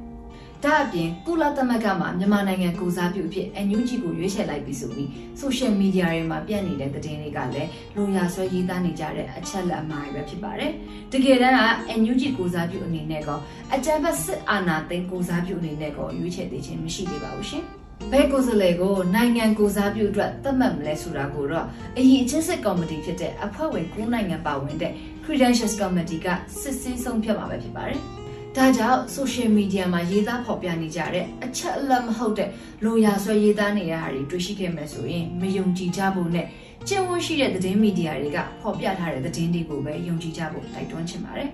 [0.65, 5.09] ဒါအပြင်ကုလသမဂ္ဂမှာမြန်မာနိုင်ငံကိုစားပြုအဖြစ် NUG ကိုရွေးချယ်လိုက်ပြီဆိုပြီး
[5.43, 10.73] social media တွေမှာပြန့်နေတဲ့သတင်းတွေကလည်းလိုရာဆွဲရေးသားနေကြတဲ့အချက်လက်အမှားတွေပဲဖြစ်ပါတယ်။
[11.13, 11.63] တကယ်တမ်းက
[12.01, 13.31] NUG ကိုစားပြုအနေနဲ့က
[13.75, 17.65] အကြမ်းဖက်စစ်အာဏာသိမ်းကိုစားပြုအနေနဲ့ကိုရွေးချယ်သေးခြင်းမရှိသေးပါဘူးရှင်။
[18.13, 24.93] ဘဲကိုယ်စားလှယ်ကိုနိုင်ငံကိုစားပြုအတွက်သတ်မှတ်မလဲဆိုတာကိုတော့အရင်အချင်းစစ်ကော်မတီဖြစ်တဲ့အဖွဲ့ဝင်9နိုင်ငံပါဝင်တဲ့
[25.25, 26.29] Credentials Committee က
[26.61, 28.01] စစ်ဆေးဆုံးဖြတ်မှာပဲဖြစ်ပါတယ်။
[28.57, 32.49] ဒါကြောင့် social media မှာရေးသားဖော်ပြနေကြတဲ့အချက်အလက်မဟုတ်တဲ့
[32.85, 36.47] လိုရာဆွဲရေးသားနေရတာတွေတွေ့ရှိခဲ့မယ်ဆိုရင်မယုံကြည်ကြဖို့နဲ့
[36.89, 41.51] ကျင့်ဝတ်ရှိတဲ့သတင်းမီဒီယာတွေကဖော်ပြထားတဲ့သတင်းတွေကိုပဲယုံကြည်ကြဖို့တိုက်တွန်းချင်ပါတယ်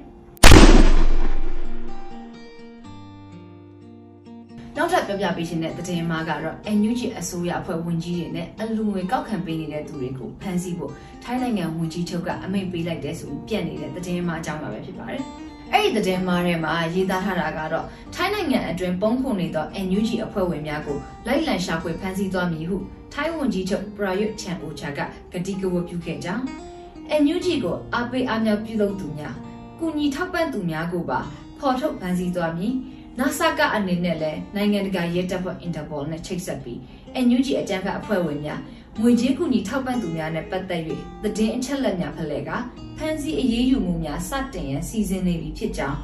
[4.76, 10.92] နောက်ထပ်ပြောပြပေးခြင်းတဲ့သတင်းမှာကတော့ NUG အစိုးရအဖွဲ့ဝင်ကြီးတွေနဲ့အလူငွေကောက်ခံပေးနေတဲ့သူတွေကိုဖမ်းဆီးဖို့
[11.24, 15.24] ထိုင်းနိုင်ငံဝန်ကြီးချုပ်ကအမိန့်ပေးလိုက်တဲ့ဆိုပြီးပြက်နေတဲ့သတင်းမှာအကြောင်းပါပဲဖြစ်ပါတယ်။
[15.72, 22.76] အဲ့ဒီသတင်းမှားထဲမှာရေးသားထားတာကတော့ထိုင်းနိုင်ငံအတွင်းပုံခုနေသော NUG အဖွဲ့ဝင်များကိုလိုက်လံရှာဖွေဖမ်းဆီးသွားမည်ဟု
[23.12, 25.00] ထိုင်းဝန်ကြီးချုပ်ပရာယွတ်ချန်အိုချာက
[25.32, 26.44] ကတိကဝတ်ပြုခဲ့ကြောင်း
[27.22, 29.34] NUG ကိုအားပေးအားမြောက်ပြုလုပ်သူများ
[29.80, 31.20] ကုညီထောက်ပံ့သူများကိုပါ
[31.58, 32.74] ဖော်ထုတ်ဖမ်းဆီးသွားမည်
[33.18, 36.78] နာဆာကအနေနဲ့လည်းနိုင်ငံတကာရဲတပ်ဖွဲ့ Interpol နဲ့ချိတ်ဆက်ပြီး
[37.26, 38.60] NUG အကြမ်းဖက်အဖွဲ့ဝင်များ
[39.02, 40.82] ငွေကြေးကူညီထောက်ပံ့သူများနဲ့ပတ်သက်၍
[41.22, 42.50] သတင်းအချက်အလက်များဖလှယ်က
[42.96, 45.98] ဖမ်းဆီးအရေးယူမှုများစတင်ရန်စီစဉ်နေပြီဖြစ်ကြောင်း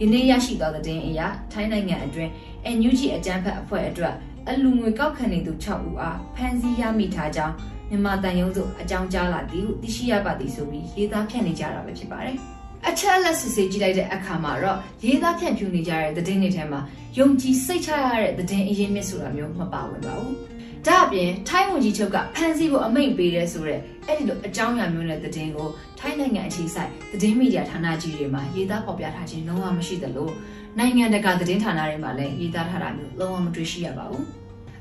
[0.00, 1.20] ယနေ့ရရှိသောသတင်းအရ
[1.52, 2.30] ထိုင်းနိုင်ငံအတွင်း
[2.76, 4.14] NUG အကြမ်းဖက်အဖွဲ့အတွက်
[4.48, 7.54] အလူငွေကောက်ခံနေသူ6ဦးအားဖမ်းဆီးရမိထားကြောင်း
[7.90, 12.38] မြန်မာတန်ယုံသို့အကြောင်းကြားလာသည်ဟုသိရှိရပါသည်ဆိုပြီးရေးသားဖြန့်နေကြတာပဲဖြစ်ပါတယ်။
[12.86, 16.80] အချက်အလက်စစ်ဆေးကြည့်လိုက်တဲ့အခါမှာတော့ရေးသားဖြန့်ဖြူးနေကြတဲ့သတင်းတွေထဲမှာ
[17.18, 20.34] ယုံကြည်စိတ်ချရတဲ့သတင်းအရင်းမြစ်ဆိုတာမျိုးမပါဝင်ပါဘူး။
[20.86, 30.30] ဒါအပြင်ထိုင်းဝန်ကြီးချုပ်ကဖမ်းဆီးဖို့အမိန့်ပေးတယ်ဆိုတဲ့အဲ့ဒီလိုအကြောင်းအရာမျိုးနဲ့သတင်းကိုထိုင်းနိုင်ငံအခြေစိုက်သတင်းမီဒီယာဌာနကြီးတွေမှာရေးသားဖော်ပြထားခြင်းလုံးဝမရှိသလို
[30.78, 34.24] နိုင်ငံတကာသတင်းဌာနတွေမှာလည်းရေးသားထားတာမျိုးလုံးဝမတွေ့ရှိရပါဘူး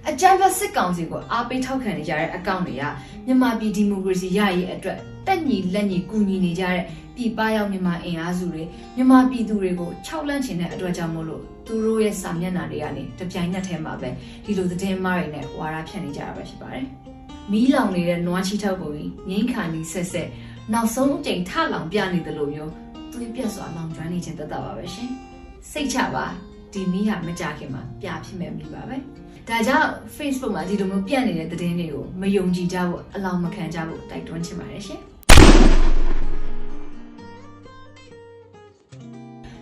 [0.10, 2.84] အကြမ်းဖက်စစ်ကောင်စီကိုအားပေးထောက်ခံနေကြတဲ့အကောင့်တွေက
[3.26, 6.84] မြန်မာပြည်ဒီမိုကရေစီရရေးအတွက်တက်ညီလက်ညီကူညီနေကြတဲ့
[7.18, 8.64] ပြည်ပရောက်မြန်မာအင်အားစုတွေ
[8.96, 14.10] မြန်မာပြည်သူတွေကိုခြောက်လန့်ချင်တဲ့အတွက်ကြောင့်မို့လို့သူတို့ရဲ့စာမျက်နှာတွေကနေတပြိုင်နက်တည်းမှာပဲ
[14.46, 16.86] ဒီလိုသတင်းမှားတွေနဲ့ဝါဒဖြန့်နေကြတာပဲဖြစ်ပါတယ်။
[17.52, 18.92] မီးလောင်နေတဲ့နွားချီထောက်ကို
[19.30, 20.30] ငိမ့်ခါနီဆက်ဆက်
[20.74, 22.72] နောက်ဆုံးအကြိမ်ထလောင်ပြနေတယ်လို့မျိုး
[23.14, 25.10] သွေးပြက်စွာလောင်ကျွမ်းနေခြင်းသက်သာပါပဲရှင်။
[25.72, 26.26] စိတ်ချပါ
[26.74, 28.96] ဒီမီးဟာမကြခင်မှာပြဖြစ်မဲ့မီးပါပဲ။
[29.50, 35.02] ဒါကြောင့် Facebook မှာဒီလိုမျိုးပြန့်နေတဲ့သတင်းတွေကိုမယုံကြည်ကြဖို့အလောင်းမခံကြဖို့တိုက်တွန်းချင်ပါတယ်ရှင်။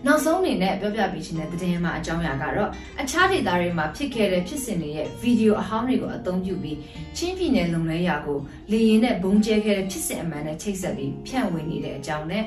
[0.08, 2.70] နောက်ဆုံးအနေနဲ့ပြောပြပေးခြင်းတဲ့သတင်းမှာအကြောင်းအရာကတော့
[3.02, 6.78] အခြားဒေသတွေမှာဖြစ်ခဲ့တဲ့ဖြစ်စဉ်တွေရဲ့ဗီဒီယိုအဟောင်းတွေကိုအသုံးပြုပြီး
[7.18, 8.39] ချင်းပြည်နယ်လုံလဲရာကို
[8.72, 12.44] လေရင်နဲ့ဘုံကျဲခဲ့တဲ့ဖြစ်စဉ်အမှန်နဲ့ချိတ်ဆက်ပြီးဖြန့်ဝေနေတဲ့အကြောင်းနဲ့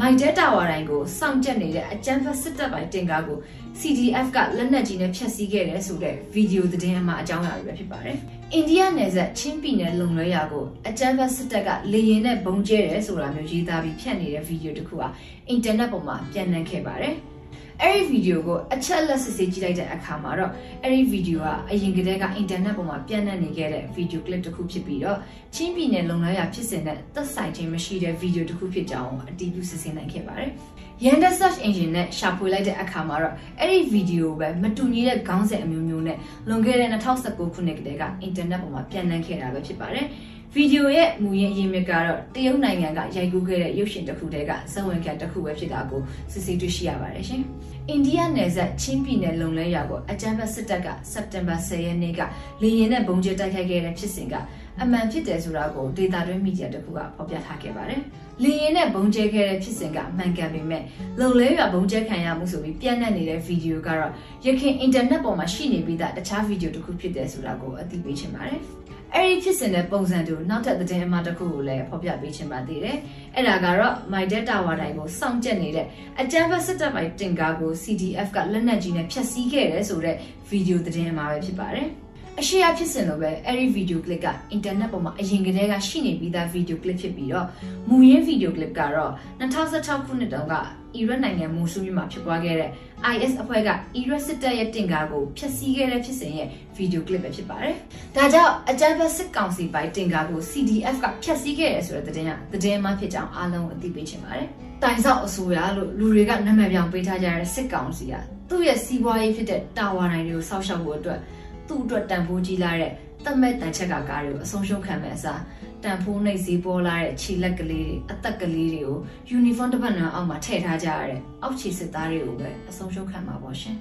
[0.00, 3.38] မိုက်တဲတာဝါတိုင်းကိုစောင့်ကြက်နေတဲ့အကြမ်းဖက်စစ်တပ်ပိုင်းတင်ကားကို
[3.80, 8.16] CDF ကလက်နက်ကြီးနဲ့ဖျက်ဆီးခဲ့တယ်ဆိုတဲ့ဗီဒီယိုသတင်းအမှာအကြောင်းအရာတွေပဲဖြစ်ပါတယ်။
[8.52, 15.08] အိန္ဒိယနယ်စပ်ချင်းပြည်နယ်လုံလွဲရာကိုအကြမ်းဖက်စစ်တပ်ကလေရင်နဲ့ဘုံကျဲတယ်ဆိုတာမျိုးရေးသားပြီးဖြန့်နေတဲ့ဗီဒီယိုတစ်ခုဟာ
[15.48, 17.16] အင်တာနက်ပေါ်မှာပြန့်နှံ့ခဲ့ပါတယ်။
[17.82, 25.18] အဲ့ဒီဗီဒီယိုကိုအချက်လက်စစ်ဆေးကြည့်လိုက်တဲ့အခါမှာတော့အဲ့ဒီဗီဒီယိုကအရင်ကတည်းကအင်တာနက်ပေါ်မှာပြန့်နှံ့နေခဲ့တဲ့ဗီဒီယိုကလစ်တစ်ခုဖြစ်ပြီးတော့
[25.54, 30.50] ချင်းပြည်နယ်လုံလောက်ရဖြစ်စဉ်နဲ့သက်ဆိုင်ခြင်းမရှိတဲ့ဗီဒီယိုတစ်ခုဖြစ်ကြောင်းအတည်ပြုစစ်ဆေးနိုင်ခဲ့ပါတယ်။
[31.04, 40.06] Yanda search engine နဲ့ရှာဖွေလိုက်တဲ့အခါမှာတော့အဲ့ဒီဗီဒီယိုပဲမတူညီတဲ့ခေါင်းစဉ်အမျိုးမျိုးနဲ့လွန်ခဲ့တဲ့2019ခုနှစ်ကတည်းကအင်တာနက်ပေါ်မှာပြန့်နှံ့ခဲ့တာပဲဖြစ်ပါတယ်။
[40.54, 46.00] ဗီဒီယိုရဲ့မူရင်းအရင်းမြစ်ကတော့တရုတ်နိုင်ငံကရိုက်ကူးခဲ့တဲ့ရုပ်ရှင်တစ်ခုတည်းကဇာဝင်ခံတစ်ခုပဲဖြစ်တာကို
[46.32, 47.42] စစ်ဆေးတွေ့ရှိရပါတယ်ရှင်။
[47.88, 52.20] အိန္ဒိယနယ်စပ်ချင်းပြည်နယ်လုံလဲရွာကိုအကြမ်းဖက်စစ်တပ်ကစက်တင်ဘာ10ရက်နေ့က
[52.62, 54.34] လေယာဉ်နဲ့ဘုံကျဲတိုက်ခိုက်ခဲ့တဲ့ဖြစ်စဉ်က
[54.80, 58.02] အမှန်ဖြစ်တယ်ဆိုတာကိုဒေတာတွင်းမီဒီယာတစ်ခုကဖော်ပြထားခဲ့ပါတယ်။
[58.42, 60.82] လေရင်နဲ့ဘုံကျဲခဲ့တဲ့ဖြစ်စဉ်ကမှန်ကန်ပေမဲ့
[61.20, 64.12] လုံလဲရွာဘုံကျဲခံရမှုဆိုပြီးပြန့်နှံ့နေတဲ့ဗီဒီယိုကတော့
[64.46, 68.60] ရခင်အင်တာနက်ပေါ်မှာရှိနေပြီးသားတခြားဗီဒီယိုတစ်ခုဖြစ်တယ်ဆိုတာကိုအသိပေးချင်ပါတယ်။
[69.14, 72.96] အဲ့ဒီဖြစ်စဉ်တဲ့ပုံစံတူနောက်ထပ်သတင်းအမှားတစ်ခုကိုလည်းဖော်ပြပေးချင်ပါသေးတယ်။
[73.34, 75.86] အဲ့ဒါကတော့ My Data ဝါတိုင်းကိုစောင့်ကြက်နေတဲ့
[76.20, 80.16] အကြမ်းဖက်စစ်တပ်ပိုင်းတင်ကားကို CDF ကလက်နက်ကြီးနဲ့ဖျက်ဆီးခဲ့တယ်ဆိုတဲ့
[80.48, 81.88] ဗီဒီယိုသတင်းအမှားပဲဖြစ်ပါတယ်။
[82.40, 87.46] အရှိအဖြစ်စဉ်လိုပဲအဲ့ဒီဗီဒီယိုကလစ်ကအင်တာနက်ပေါ်မှာအရင်ကတည်းကရှိနေပြီးသားဗီဒီယိုကလစ်ဖြစ်ပြီးတော့
[87.88, 90.54] မူရင်းဗီဒီယိုကလစ်ကတော့2016ခုနှစ်တုန်းက
[90.94, 92.70] အီရတ်နိုင်ငံမူဆူမြို့မှာဖြစ်ပွားခဲ့တဲ့
[93.14, 97.74] IS အဖွဲ့ကအီရတ်စစ်တပ်ရဲ့တင်ကားကိုဖျက်ဆီးခဲ့တဲ့ဖြစ်စဉ်ရဲ့ဗီဒီယိုကလစ်ပဲဖြစ်ပါတယ်။
[98.16, 104.48] ဒါကြောင့်အကြမ်းဖက်စစ်ကောင်စီပိုင်းတင်ကားကို CDF ကဖျက်ဆီးခဲ့တယ်ဆိုတဲ့သတင်းကသတင်းမှဖြစ်ကြောင်းအားလုံးအသိပေးချင်ပါတယ်။
[104.82, 108.14] တိုင်ဆောက်အစိုးရလို့လူတွေကနာမည်ပြောင်ပေးထားကြတဲ့စစ်ကောင်စီက
[108.50, 111.20] သူ့ရဲ့စီးပွားရေးဖြစ်တဲ့တာဝါတိုင်းတွေကိုစောက်ရှောက်ဖို့အတွက်
[111.68, 112.92] သူ့အတွက်တန်ဖိုးကြီးလာတဲ့
[113.24, 115.40] တတ်မဲ့တန်ချက်ကကားတွေကိုအဆုံးရှုံးခံမဲ့အစား
[115.82, 118.96] တန်ဖိုးနှိပ်စည်းပေါ်လာတဲ့ခြေလက်ကလေးတွေအသက်ကလေးတွေကို
[119.30, 123.76] ယူနီဖောင်းတစ်ပတ်နာအောက်မှာထည့်ထားကြရတဲ့အောက်ခြေစစ်သားတွေကိုပဲအဆုံးရှုံးခံမှာပေါ့ရှင်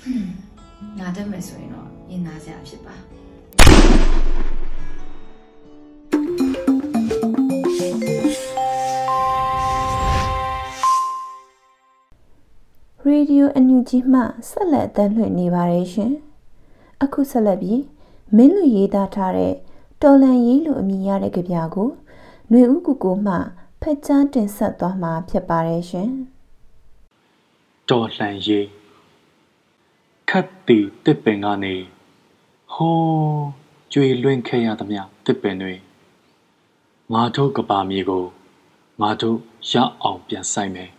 [0.00, 0.28] ဟွန်း
[0.98, 2.94] နားတတ်မယ်ဆိုရင်တော့ရင်နာစရာဖြစ်ပါ
[13.06, 16.12] ရေဒီယိုအန်ယူဂျီမှဆက်လက်အသံလွှင့်နေပါတယ်ရှင်။
[17.02, 17.82] အခုဆက်လက်ပြီး
[18.36, 19.54] မင်းလူရေးသားထားတဲ့
[20.02, 21.88] တော်လန်ရေးလူအမည်ရတဲ့ကြပြကို
[22.48, 23.34] ຫນွေဦးကူကိုမှ
[23.80, 26.10] ဖက်ချန်းတင်ဆက်သွားမှာဖြစ်ပါတယ်ရှင်
[27.88, 28.66] တော်လှန်ရေး
[30.30, 31.74] ခတ်တီတစ်ပင်ကနေ
[32.72, 33.44] ဟိုး
[33.92, 35.74] ကျွေလွင့်ခဲ့ရသမျှတစ်ပင်တွေ
[37.12, 38.24] ငါတို့ကပါမြေကို
[39.00, 39.38] ငါတို့
[39.70, 40.90] ရအောင်ပြန်ဆိုင်မယ်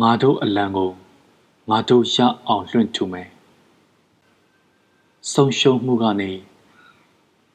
[0.00, 0.90] ငါတို့အလံကို
[1.70, 3.28] ငါတို့ရအောင်လွှင့်ထူမယ်
[5.28, 6.30] ဆုံးရှုံးမှုကနေ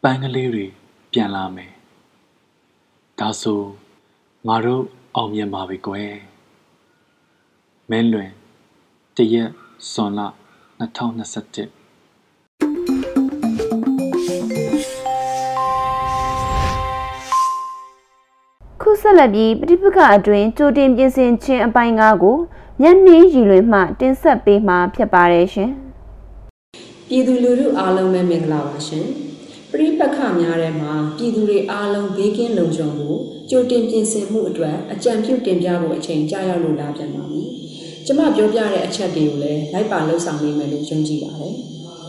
[0.01, 0.65] ပန်းကလေးတွေ
[1.11, 1.71] ပြန်လာမယ်
[3.19, 3.61] ဒါဆို
[4.47, 4.83] ငါတို့
[5.15, 6.13] အောင်မြင်ပါပြီကွယ်
[7.89, 8.31] မင်းလွင်
[9.15, 9.49] တရက်
[9.91, 10.19] ဇွန်လ
[10.79, 11.69] 2021။
[18.81, 22.37] ခုဆက်လက်ပြီးပဋိပက္ခအတွင်းကြိုတင်ပြင်ဆင်ခြင်းအပိုင်း၅ကို
[22.81, 25.73] မျက်နှင်းရည်လွင်မှတင်ဆက်ပေးမှာဖြစ်ပါတယ်ရှင်။
[27.15, 29.05] ပြည်သူလူထုအားလုံးပဲမင်္ဂလာပါရှင်။
[29.71, 33.09] ပြိပက္ခများထဲမှာပြည်သူတွေအားလုံးဘေးကင်းလုံခြုံမှု
[33.49, 37.41] ကြိုတင်ပြင်ဆင်မှုအတွက်အကြံပြုတင်ပြဖို့အချိန်ကြာရောက်လို့လာပြန်ပါပြီ။
[38.05, 41.53] ကျွန်မပြောပြတဲ့အချက်တွေကိုလည်းလိုက်ပါလှုပ်ဆောင်နိုင်မယ်လို့ယုံကြည်ပါတယ်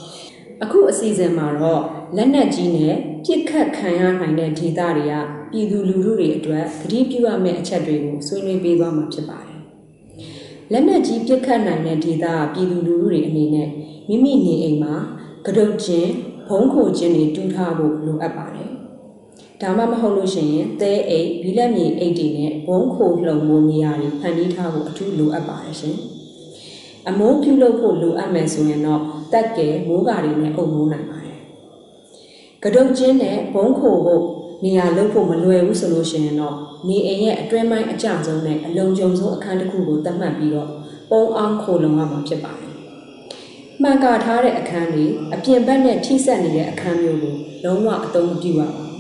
[0.63, 1.83] ။အခုအစီအစဉ်မှာတော့
[2.17, 5.15] လက်နက်ကြီးနဲ့ပြစ်ခတ်ခံရနိုင်တဲ့ဒေသတွေက
[5.53, 9.61] ပြည်သူလူထုတွေအတွက်သတိပြုရမယ့်အချက်တွေကိုဆွေးနွေးပေးသွားမှာဖြစ်ပါတယ်။
[10.73, 13.71] လက်နက်ကြီးပြစ်ခတ်နိုင်တဲ့ဒေသပြည်သူလူထုတွေအနေနဲ့
[14.09, 14.95] မိမိနေအိမ်မှာ
[15.47, 16.11] ကတုတ်ချင်း
[16.49, 18.71] ဘုံခိုချင်းတွေတူးထားဖို့လိုအပ်ပါတယ်။
[19.61, 25.97] ဒါမှမဟုတ်လို့ရှိရင်သဲအိတ်ဘီလက်မြေအိတ်တွေနဲ့ဘုံခိုလှုံမှုနေရာတွေဖန်တီးထားဖို့အထူးလိုအပ်ပါတယ်ရှင်။
[27.09, 31.39] အမိုးပြုလုပ်ဖို့လိုအပ်မယ်ဆိုရင်တော့တက်ကဲမိုးကာတွေနဲ့အုပ်မိုးနိုင်ပါတယ်။
[32.63, 34.23] ကတုတ်ချင်းနဲ့ဘုံခိုဖို့
[34.65, 36.57] နေရာလုပ်ဖို့မလွယ်ဘူးဆိုလို့ရှိရင်တော့
[36.89, 40.71] နေအိမ်ရဲ့အတွင်းပိုင်းအကျဆုံးနဲ့အလုံးကျုံဆုံးအခန်းတစ်ခုကိုသတ်မှတ်ပြီးတော့
[41.11, 42.66] ပုံအောင်ခိုလုံရမှာဖြစ်ပါတယ်။
[43.83, 48.93] မှန်ကာထားတဲ့အခန်းတွေအပြင်ဘက်နဲ့ထိစပ်နေတဲ့အခန်းမျိုးကိုလုံးဝအသုံးမပြုရပါဘူး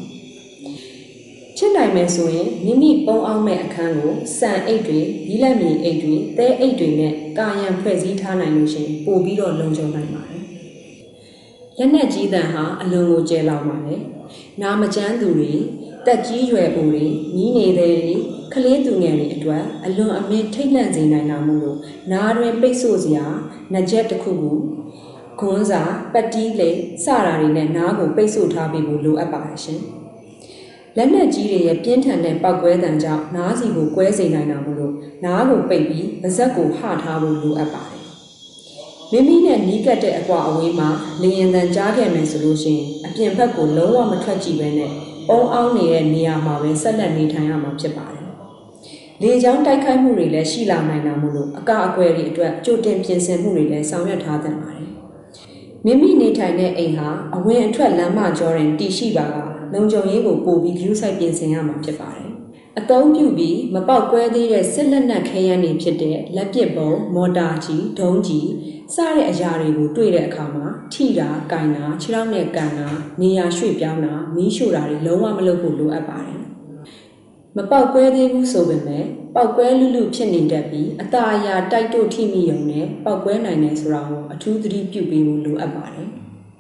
[1.56, 10.44] ။ချစ်နိုင်မယ်ဆိုရင်မိမိပုံအောင်မဲ့အခန်းကိုစံအိတ်တွေဘီလက်မြေအိတ်တွေသဲအိတ်တွေနဲ့ကာယံဖွဲ့စည်းထားနိုင်လို့ရှိရင်ပို့ပြီးတော့လုံခြုံနိုင်ပါတယ်။
[11.78, 14.00] လက်နက်ကြီးတန်ဟာအလွန်ကိုကျဲလောင်ပါတယ်။
[14.60, 15.52] နာမကျန်းသူတွေ
[16.06, 18.14] တက်ကြီးရွယ်အိုတွေမြီးနေတဲ့တွေ
[18.52, 21.78] ကလေးသူငယ်တွေအတွက်အလွန်အမင်းထိတ်လန့်စေနိုင်တာမို့လို့
[22.12, 23.26] နားတွင်ပိတ်ဆို့စရာ
[23.72, 24.52] နှကြက်တစ်ခုခု
[25.40, 25.82] ခွန်းစာ
[26.12, 26.70] ပတ်တီးလေ
[27.04, 29.80] စတာတွေနဲ့နားကိုပိတ်ဆို့ထားပေးဖို့လိုအပ်ပါတယ်ရှင်။
[30.96, 38.04] လက်နက်ကြီးတွေရဲ့ပြင်းထန်တဲ့ပောက်ကွဲတံကြောင့်နားစီကိုကွဲစေနိုင်တာမို့လို့နားကိုပိတ်ပြီးပါဇက်ကိုဟထားဖို့လိုအပ်ပါတယ်။
[39.12, 40.88] မိမိနဲ့နီးကပ်တဲ့အကွာအဝေးမှာ
[41.22, 44.90] လေရင်တန်ကြားခဲ့မယ်ဆိုလို့ရှိရင်အပြင်ဘက်ကိုလုံးဝမထွက်ကြည့်ပဲနဲ့
[45.30, 48.15] အုံအောင်နေတဲ့နေရာမှာပဲဆက်လက်နေထိုင်ရမှာဖြစ်ပါတယ်။
[49.22, 54.88] လေကြောင်းတိုက်ခိုက်မှုတွေလည်းရှိလာနိုင်တာမို့လို့အကအကွယ်တွေအတွက်ကြိုတင်ပြင်ဆင်မှုတွေလည်းဆောင်ရွက်ထားသင့်ပါတယ်။
[55.84, 59.36] မိမိနေထိုင်တဲ့အိမ်ဟာအဝင်အထွက်လမ်းမကျောတွင်တည်ရှိပါက
[59.72, 62.30] လုံခြုံရေးကိုပို့ပြီးဂရုစိုက်ပြင်ဆင်ရမှာဖြစ်ပါတယ်။
[62.78, 68.48] အသုံးပြုပြီးမပေါက်ကွဲသေးတဲ့စစ်လက်နက်ခဲယမ်းတွေဖြစ်တဲ့လက်ပစ်ပုံ၊မော်တာကြီး၊ဒုံးကြီး
[68.94, 72.88] စတဲ့အရာတွေကိုတွေ့တဲ့အခါမှာထိတာ၊ကင်တာ၊ခြေထောက်နဲ့ကန်တာ၊
[73.20, 76.40] နေရာရွှေ့ပြောင်းတာ၊မီးရှို့တာတွေလုံးဝမလုပ်ဖို့လိုအပ်ပါတယ်။
[77.56, 86.08] မပေါက်ကွဲသေးဘူးဆိုပေမဲ့ပေါက်ကွဲလူလူဖြစ်နေတတ်ပြီးအตาအရာတိုက်တို့ထိမိုံနဲ့ပေါက်ကွဲနိုင်တယ်ဆိုတာကိုအထူးသတိပြုပေးဖို့လိုအပ်ပါတယ်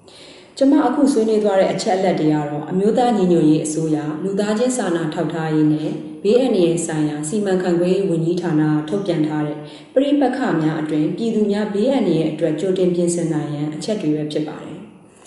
[0.56, 5.90] ။ကျွန်မအခုဆွေးနွေးသွားတဲ့အချက်အလက်တွေကတော့အမျိုးသားညီညွတ်ရေးအစိုးရလူသားချင်းစာနာထောက်ထားရေးနဲ့
[6.22, 9.58] ဘေးအန္တရာယ်ဆိုင်ရာစီမံခန့်ခွဲရေးဝန်ကြီးဌာနထုတ်ပြန်ထားတဲ့
[9.94, 14.78] ပြိပက္ခများအတွင်ပြည်သူများဘေးအန္တရာယ်အတွက်ကြိုတင်ပြင်ဆင်နိုင်ရန်အချက်တွေပဲဖြစ်ပါတယ်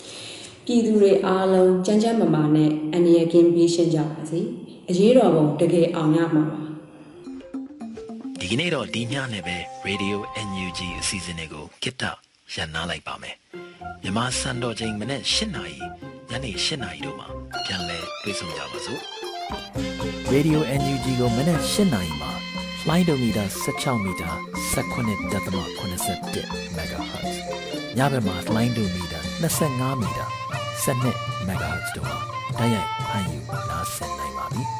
[0.64, 4.40] ။ပြည်သူတွေအားလုံးကြမ်းကြမ်းမာမာနဲ့အန္တရာယ်ကင်းဘေးရှင်းကြပါစေ။
[4.90, 6.60] အရေးတော်ပုံတကယ်အောင်ရမှာပါ။
[8.40, 9.56] ဒီကနေ့တော့ဒီညနဲ့ပဲ
[9.88, 10.16] Radio
[10.48, 12.04] NUG အစီအစဉ်လေးကိုကိတ္တ
[12.54, 13.36] ရန်နာလိုက်ပါမယ်
[14.02, 15.76] မြန်မာစံတော်ချိန်မနေ့၈နာရီ
[16.30, 17.26] ညနေ၈နာရီတို့မှာ
[17.64, 19.00] ပြန်လည်တွေ့ဆုံကြပါစို့
[20.32, 22.28] Radio NUG ကိုမနက်၈နာရီမှ
[22.88, 24.30] လိုင်းဒိုမီတာ16မီတာ
[24.74, 27.34] 19.87 MHz
[27.96, 29.20] ညဘက်မှာလိုင်းဒိုမီတာ
[29.58, 30.26] 25မီတာ
[30.84, 32.18] 12 MHz တို့မှာ
[32.58, 33.38] တိုက်ရိုက်ဖမ်းယူ
[33.70, 34.79] နားဆင်နိုင်ပါပြီ